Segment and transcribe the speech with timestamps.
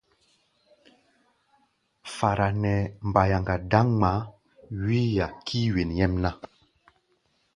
[2.15, 2.73] Fara nɛ
[3.07, 4.19] mbayaŋa dáŋ ŋmaá,
[4.85, 6.31] wíí-a kíí wen nyɛmná.